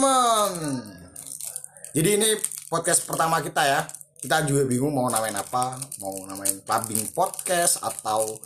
[0.00, 0.80] teman-teman.
[1.92, 2.30] Jadi ini
[2.72, 3.80] podcast pertama kita ya.
[4.20, 8.36] Kita juga bingung mau namain apa, mau namain clubbing podcast atau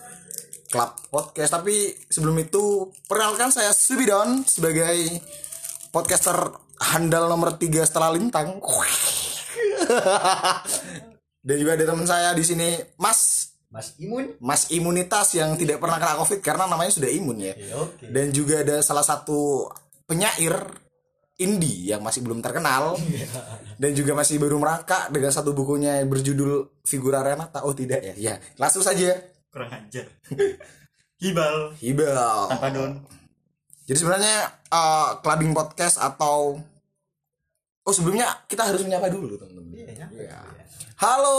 [0.70, 1.54] club podcast.
[1.54, 5.22] Tapi sebelum itu, perkenalkan saya Subidon sebagai
[5.94, 6.34] podcaster
[6.78, 8.58] handal nomor 3 setelah Lintang.
[11.46, 14.38] Dan juga ada teman saya di sini, Mas Mas Imun.
[14.38, 17.54] Mas imunitas yang tidak pernah kena covid karena namanya sudah imun ya.
[17.78, 18.06] oke.
[18.06, 19.66] Dan juga ada salah satu
[20.06, 20.83] penyair
[21.38, 22.94] indie yang masih belum terkenal
[23.82, 27.66] dan juga masih baru merangkak dengan satu bukunya yang berjudul Figura Renata.
[27.66, 28.14] Oh tidak ya?
[28.14, 29.18] Ya, langsung saja.
[29.54, 30.10] kurang ajar
[31.22, 32.10] hibal Hibel.
[32.50, 32.92] tanpa don
[33.86, 36.58] Jadi sebenarnya eh, clubbing podcast atau
[37.84, 39.76] Oh sebelumnya kita harus menyapa dulu teman-teman.
[39.76, 40.40] Iya, Iya.
[40.96, 41.36] Halo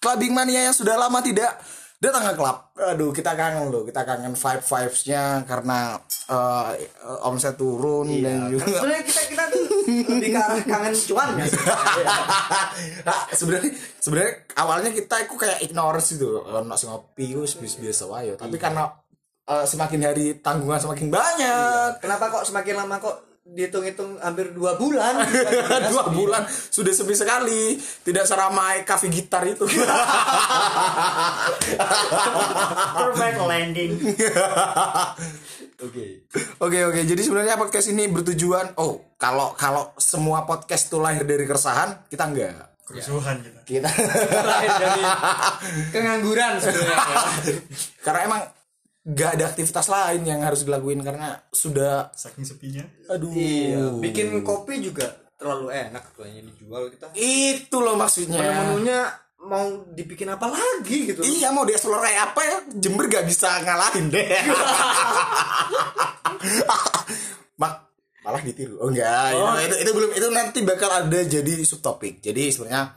[0.00, 1.58] clubbing mania yang sudah lama tidak
[2.00, 2.56] datang ke klub.
[2.80, 6.00] Aduh kita kangen loh, kita kangen vibe vibesnya karena
[6.32, 6.72] eh,
[7.22, 8.56] omset turun dan Kan.
[8.56, 10.30] juga sebenarnya kita kita tuh lebih
[10.64, 11.46] kangen cuan ya.
[13.06, 13.70] Nah, sebenarnya
[14.00, 16.40] sebenarnya awalnya kita itu kayak ignorance gitu
[16.80, 18.88] sing ngopi itu biasa biasa wae tapi karena
[19.44, 22.00] eh, semakin hari tanggungan semakin banyak.
[22.00, 25.26] Kenapa kok semakin lama kok dihitung-hitung hampir dua bulan?
[25.92, 26.46] dua bulan?
[26.46, 27.76] Sudah sepi sekali.
[27.78, 29.66] Tidak seramai kafe gitar itu.
[32.94, 33.92] Perfect landing.
[35.80, 36.28] Oke.
[36.60, 37.00] oke oke.
[37.08, 42.28] Jadi sebenarnya podcast ini bertujuan oh kalau kalau semua podcast itu lahir dari keresahan kita
[42.28, 42.68] enggak.
[42.84, 43.60] Kerusuhan kita.
[43.64, 43.88] Kita
[44.44, 45.02] Lahir dari
[45.96, 47.16] kengangguran sebenarnya.
[48.04, 48.40] karena emang
[49.00, 52.84] nggak ada aktivitas lain yang harus dilakuin karena sudah saking sepinya.
[53.08, 53.32] Aduh.
[53.32, 55.08] Iya, bikin kopi juga
[55.40, 57.08] terlalu enak kayaknya dijual kita.
[57.16, 58.44] itu loh maksudnya.
[58.44, 59.08] Menu-menunya
[59.40, 61.24] mau dibikin apa lagi gitu.
[61.24, 62.56] Iya mau dia kayak apa ya?
[62.76, 64.28] Jember gak bisa ngalahin deh.
[67.60, 67.72] Mak
[68.20, 68.76] malah ditiru.
[68.84, 69.32] Oh enggak.
[69.32, 69.56] Oh.
[69.56, 72.20] itu, itu belum itu nanti bakal ada jadi subtopik.
[72.20, 72.92] Jadi sebenarnya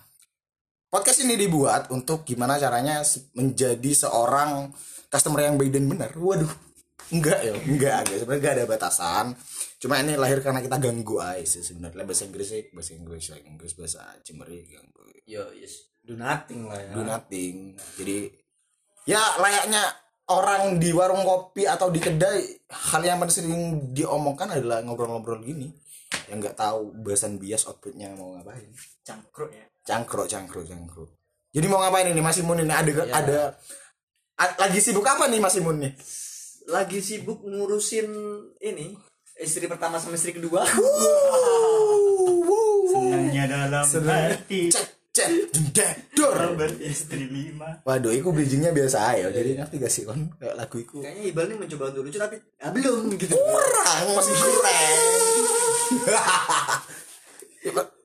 [0.92, 3.00] podcast ini dibuat untuk gimana caranya
[3.40, 4.68] menjadi seorang
[5.14, 6.50] customer yang baik dan benar waduh
[7.14, 8.14] enggak ya enggak ada.
[8.18, 9.26] Sebenarnya enggak ada batasan.
[9.78, 12.02] Cuma ini lahir karena kita ganggu aja sih sebenarnya.
[12.08, 15.04] Bahasa Inggris sih bahasa Inggris bahasa Inggris bahasa Jember ganggu.
[15.28, 15.94] Yo, yes.
[16.04, 16.90] Do nothing lah ya.
[16.96, 17.76] do nothing.
[18.00, 18.28] Jadi
[19.06, 19.84] ya layaknya
[20.32, 22.40] orang di warung kopi atau di kedai
[22.72, 25.70] hal yang paling sering diomongkan adalah ngobrol-ngobrol gini.
[26.32, 28.72] Yang nggak tahu bahasan bias outputnya mau ngapain.
[29.04, 29.66] Cangkruk ya.
[29.84, 31.12] Cangkruk cangkruk cangkruk.
[31.54, 32.22] Jadi mau ngapain ini?
[32.24, 33.04] Masih Imun ini ada Ya.
[33.14, 33.40] ada
[34.40, 35.94] lagi sibuk apa nih Mas Imun nih?
[36.70, 38.10] Lagi sibuk ngurusin
[38.64, 38.96] ini
[39.38, 40.64] istri pertama sama istri kedua.
[42.94, 44.70] senangnya dalam hati.
[44.70, 47.86] Cek cek jendek dor beristri lima.
[47.86, 51.46] Waduh itu bridgingnya biasa aja jadi ngerti gak sih kon kayak lagu itu Kayaknya Ibal
[51.54, 53.38] nih mencoba untuk lucu tapi ah, belum gitu.
[53.38, 55.38] kurang masih kurang.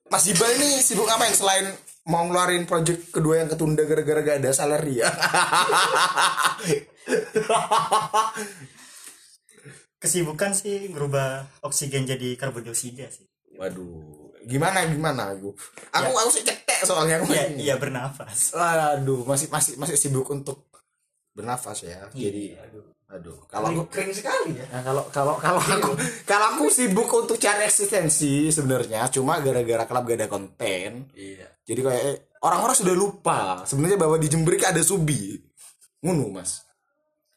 [0.09, 1.65] Mas Iqbal ini sibuk ngapain selain
[2.09, 5.09] mau ngeluarin project kedua yang ketunda gara-gara gak ada salary ya
[10.01, 15.53] kesibukan sih ngerubah oksigen jadi karbon dioksida sih waduh gimana gimana aku
[15.93, 20.69] aku aku sih cetek soalnya aku iya iya bernafas Waduh, masih masih masih sibuk untuk
[21.39, 22.11] bernafas ya.
[22.11, 24.65] Jadi aduh aduh, kalau aku kering sekali ya.
[24.69, 25.91] Nah, kalau kalau kalau aku
[26.27, 31.09] kalau aku sibuk untuk cari eksistensi sebenarnya cuma gara-gara klub gak ada konten.
[31.15, 31.47] Iya.
[31.69, 35.37] Jadi kayak eh, orang-orang sudah lupa sebenarnya bahwa di Jember ini ada Subi.
[36.01, 36.65] Ngunu, Mas.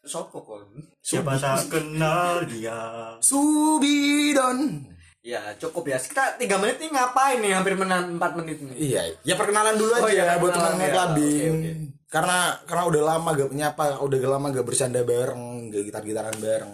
[0.03, 0.67] Sopo kon.
[0.99, 2.75] siapa tak kenal dia
[3.23, 4.89] Subidon.
[5.23, 5.99] Ya cukup ya.
[6.03, 7.55] Kita tiga menit nih ngapain nih?
[7.55, 8.75] Hampir menan empat menit nih.
[8.75, 10.91] Iya, ya perkenalan dulu Oh, aja iya, buat teman-teman ya.
[10.91, 11.55] clubbing.
[11.55, 11.73] Oke, oke.
[12.11, 16.73] Karena karena udah lama gak menyapa, udah lama gak bercanda bareng, gak gitar-gitaran bareng.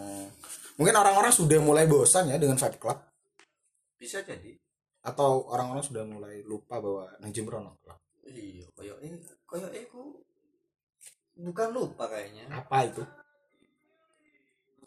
[0.80, 2.98] Mungkin orang-orang sudah mulai bosan ya dengan Vibe Club
[3.98, 4.56] Bisa jadi.
[5.08, 7.98] Atau orang-orang sudah mulai lupa bahwa nang ono club.
[8.28, 8.66] Iya.
[8.76, 9.16] Koyo eh
[9.48, 10.20] koyo eh ku
[11.38, 12.44] bukan lupa kayaknya.
[12.52, 13.02] Apa itu?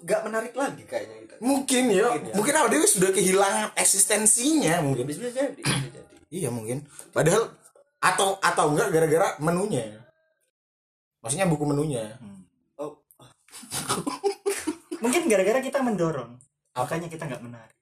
[0.01, 1.33] Gak menarik lagi kayaknya kita.
[1.41, 2.33] Mungkin ya, Mungkin ya.
[2.37, 5.05] mungkin awal dia sudah kehilangan eksistensinya mungkin.
[5.09, 5.61] Bisa jadi.
[5.61, 6.15] Bisa jadi.
[6.29, 6.85] Iya mungkin.
[7.13, 7.49] Padahal
[8.01, 10.01] atau atau enggak gara-gara menunya.
[11.21, 12.17] Maksudnya buku menunya.
[12.77, 12.97] Oh.
[15.01, 16.37] mungkin gara-gara kita mendorong
[16.77, 17.77] makanya kita nggak menarik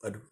[0.00, 0.22] Aduh.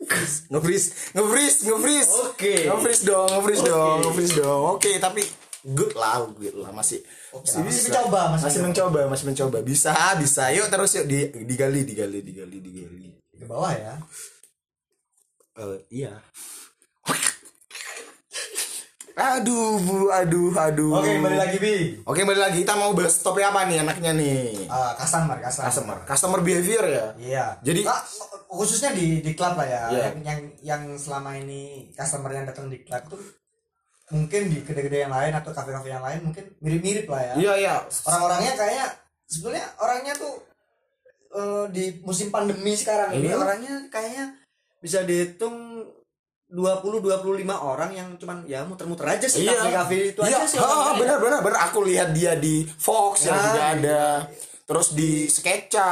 [0.48, 2.12] Nge-freeze, nge-freeze, nge-freeze.
[2.32, 2.54] Oke.
[2.72, 4.62] Nge-freeze dong, nge-freeze dong, nge-freeze dong.
[4.80, 5.20] Oke, tapi
[5.60, 9.58] good lah, good lah masih Masih mencoba, masih masih mencoba, masih mencoba.
[9.60, 10.48] Bisa, bisa.
[10.56, 13.08] Yuk terus yuk di, digali, digali, digali, digali.
[13.36, 13.94] Ke bawah ya.
[15.60, 16.16] Eh, iya.
[19.18, 21.02] Aduh, bu, aduh, aduh.
[21.02, 21.76] Oke, kembali lagi Bi.
[22.06, 22.58] Oke, kembali lagi.
[22.62, 24.70] Kita mau bahas topik apa nih enaknya nih?
[24.70, 25.66] Ah, customer, customer.
[25.66, 27.06] Customer, customer behavior ya.
[27.18, 27.46] Iya.
[27.60, 27.98] Jadi- Ah,
[28.46, 29.82] khususnya di di klub lah ya.
[29.90, 30.02] Iya.
[30.04, 33.18] Yang, yang yang selama ini customer yang datang di klub tuh
[34.08, 37.32] mungkin di kedai-kedai yang lain atau kafe-kafe yang lain mungkin mirip-mirip lah ya.
[37.34, 37.74] Iya, iya.
[38.06, 38.86] Orang-orangnya kayaknya
[39.26, 40.34] sebenarnya orangnya tuh
[41.28, 43.36] eh, di musim pandemi sekarang ini Iya.
[43.36, 44.24] orangnya kayaknya
[44.78, 45.67] bisa dihitung
[46.48, 50.40] 20 25 orang yang cuman ya muter-muter aja sih kafe-kafe itu iya.
[50.40, 50.56] aja sih.
[50.56, 50.96] ha, orangnya.
[50.96, 51.60] benar, benar, benar.
[51.68, 53.74] Aku lihat dia di Fox yang Ya, juga iya.
[53.76, 54.02] ada.
[54.68, 55.88] Terus di Sketcha.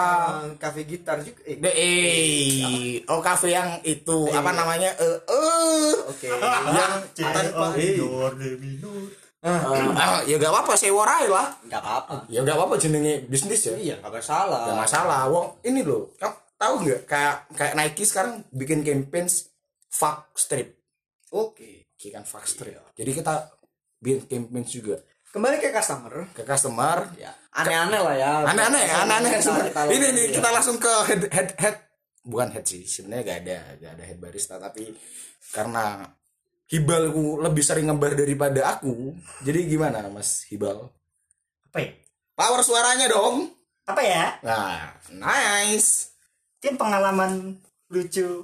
[0.48, 1.40] Eh, kafe gitar juga.
[1.44, 4.96] Eh, De, eh, oh kafe yang itu apa namanya?
[4.96, 5.92] Eh, eh.
[6.08, 6.28] Oke.
[6.76, 9.12] Yang tanpa Oh, Dor, de, minor.
[9.40, 9.60] Eh,
[9.96, 11.52] ah, ya gak apa-apa sewa rai lah.
[11.64, 12.28] Enggak apa-apa.
[12.32, 13.76] Ya gak apa-apa jenenge bisnis ya.
[13.76, 14.64] Iya, enggak masalah.
[14.68, 15.20] Gak masalah.
[15.28, 19.55] Wong ini loh, kamu tahu nggak kayak kayak Nike sekarang bikin campaigns
[19.96, 20.76] fuck strip.
[21.32, 21.88] Oke.
[21.90, 22.76] Oke kan fuck strip.
[22.92, 23.48] Jadi kita
[23.96, 24.96] bikin campaigns juga
[25.26, 26.32] Kembali ke customer.
[26.32, 27.12] ke customer.
[27.16, 28.30] Ya, aneh-aneh lah ya.
[28.46, 29.32] Aneh-aneh, ya, aneh-aneh.
[29.92, 31.76] Ini nih kita langsung ke head head head
[32.26, 34.90] bukan head sih sebenarnya gak ada gak ada head barista tapi
[35.54, 36.02] karena
[36.66, 39.14] Hibalku lebih sering ngebar daripada aku
[39.46, 40.90] jadi gimana mas Hibal
[41.70, 41.94] Apa ya?
[42.34, 43.54] power suaranya dong
[43.86, 44.42] Apa ya?
[44.42, 46.10] nah nice
[46.58, 47.32] Mungkin pengalaman
[47.86, 48.42] lucu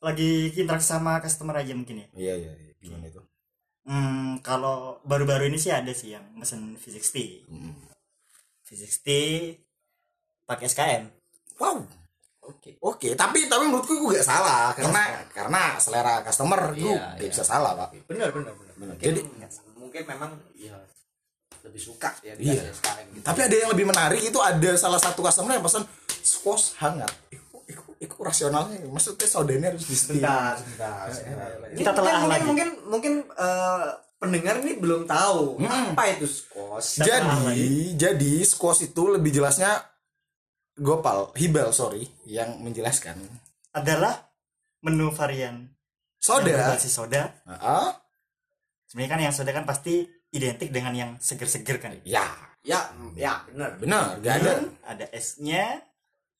[0.00, 2.08] lagi interaksi sama customer aja mungkin ya.
[2.14, 2.72] iya iya iya.
[2.78, 3.22] gimana itu
[3.82, 7.40] Hmm, kalau baru-baru ini sih ada sih yang mesen V60.
[8.62, 9.08] V60
[10.44, 11.04] pakai SKM.
[11.56, 11.80] wow
[12.44, 12.76] Oke.
[12.78, 17.28] oke tapi tapi menurutku itu gak salah karena karena selera customer itu Iya, gak iya.
[17.28, 18.74] bisa salah pak Benar, benar, benar.
[18.74, 18.92] Benar.
[18.92, 19.24] Mungkin, Jadi-
[19.74, 20.76] mungkin memang ya
[21.60, 22.68] lebih suka ya Iya.
[22.70, 23.24] SKM gitu.
[23.24, 25.84] Tapi ada yang lebih menarik itu ada salah satu customer yang pesan
[26.20, 27.08] squash hangat.
[27.30, 27.47] Iku,
[27.98, 31.48] iku, iku rasionalnya maksudnya saudaranya harus di sebentar, sebentar, sebentar.
[31.74, 32.44] Kita Ini telah mungkin, lagi.
[32.46, 33.86] mungkin mungkin eh,
[34.18, 36.98] pendengar ini belum tahu apa itu skos.
[36.98, 39.82] Jadi jadi squash itu lebih jelasnya
[40.74, 43.18] Gopal, Hibal sorry yang menjelaskan.
[43.74, 44.30] Adalah
[44.80, 46.46] menu varian yang Soda.
[46.50, 47.34] berbasis soda.
[47.46, 47.86] Heeh.
[48.86, 51.98] Sebenarnya kan yang soda kan pasti identik dengan yang seger-seger kan.
[52.02, 52.30] Ya,
[52.62, 53.74] Ya, ya benar.
[53.78, 54.04] benar.
[54.18, 54.52] Gak ada
[54.84, 55.82] ada esnya,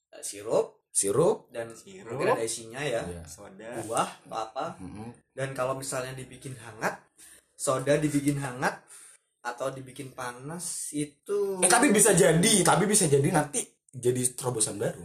[0.08, 1.46] Eh, Sirup sirup.
[1.52, 2.10] dan Sirup.
[2.16, 3.04] mungkin ada isinya ya.
[3.04, 3.22] Iya.
[3.24, 3.70] soda.
[3.86, 4.64] Buah apa apa.
[4.82, 5.14] Mm-mm.
[5.30, 6.98] Dan kalau misalnya dibikin hangat,
[7.54, 8.82] soda dibikin hangat
[9.38, 15.02] atau dibikin panas itu Eh tapi bisa jadi, tapi bisa jadi nanti jadi terobosan baru.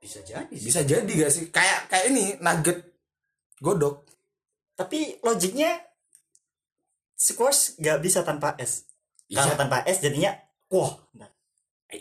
[0.00, 0.68] bisa jadi sih.
[0.72, 1.44] Bisa jadi gak sih?
[1.52, 2.78] Kayak kayak ini nugget
[3.60, 4.08] godok.
[4.72, 5.76] Tapi logiknya
[7.12, 8.88] squash nggak bisa tanpa es.
[9.28, 9.60] Kalau Iya.
[9.60, 10.32] tanpa es jadinya
[10.72, 10.96] wah.
[11.20, 11.28] Nah,
[11.92, 12.00] Oke.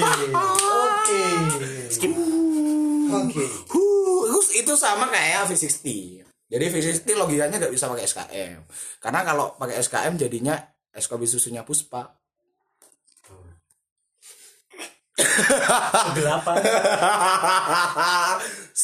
[0.00, 1.22] Oke.
[1.92, 2.12] skip.
[3.12, 3.44] Oke.
[3.68, 5.86] Huh, itu, sama kayak V60.
[6.52, 8.60] Jadi V60 logikanya nggak bisa pakai SKM.
[9.00, 10.60] Karena kalau pakai SKM jadinya
[11.08, 12.12] kopi susunya Puspa.
[16.12, 16.56] Kegelapan.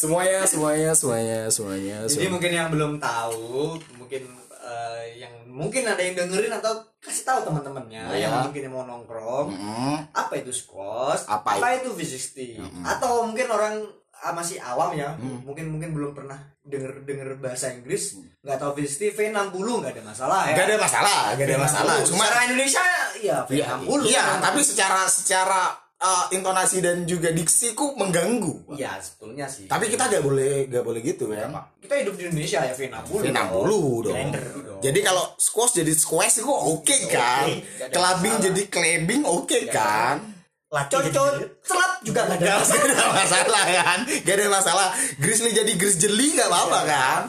[0.01, 1.97] semuanya, semuanya, semuanya, semuanya.
[2.05, 2.31] Jadi semuanya.
[2.33, 4.23] mungkin yang belum tahu, mungkin
[4.69, 8.29] eh, yang mungkin ada yang dengerin atau kasih tahu teman-temannya Ya.
[8.29, 13.75] yang mungkin mau nongkrong, Mm, apa itu squash, Apa itu V60, atau mungkin orang
[14.19, 15.47] ah, masih awam ya, Mm.
[15.47, 20.41] mungkin mungkin belum pernah denger denger bahasa Inggris, nggak tahu V60, V60 nggak ada masalah
[20.45, 20.55] ya.
[20.55, 21.95] Gak ada masalah, gak ada masalah.
[22.03, 22.83] Cuma secara Indonesia
[23.17, 24.05] iya Iya, V60.
[24.05, 25.63] iya, tapi secara secara
[26.03, 28.75] uh, intonasi dan juga diksiku mengganggu.
[28.75, 29.67] Iya, sebetulnya sih.
[29.67, 31.71] Tapi kita gak boleh gak boleh gitu kan.
[31.79, 33.33] kita hidup di Indonesia ya V60.
[33.33, 33.71] V60
[34.05, 34.15] dong.
[34.15, 34.45] Blender.
[34.79, 37.47] Jadi kalau squash jadi squash itu oke kan.
[37.49, 40.38] Nggak ada Kelabing jadi kelebing oke kan.
[40.69, 41.29] Jadi Cocok
[41.65, 42.61] celap juga nggak ada.
[42.61, 47.21] Gak ada masalah kan Gak ada masalah Grizzly jadi Grizz jeli gak apa-apa Gak kan.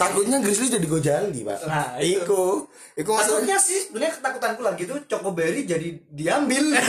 [0.00, 2.24] Takutnya Grizzly jadi Gojali pak Nah, itu.
[2.24, 2.64] Iku
[2.96, 6.64] Iku maksudnya Takutnya sih sebenarnya ketakutanku lagi tuh Chocoberry jadi diambil.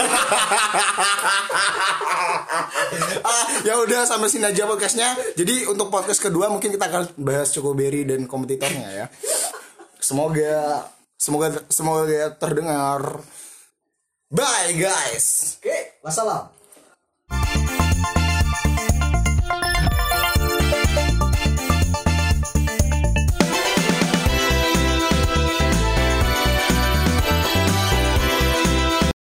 [3.28, 7.52] ah, Ya udah sampai sini aja podcastnya Jadi untuk podcast kedua mungkin kita akan bahas
[7.52, 9.06] Chocoberry dan kompetitornya ya
[10.00, 10.88] Semoga
[11.20, 13.20] Semoga Semoga terdengar
[14.28, 16.57] Bye guys Oke, wassalam.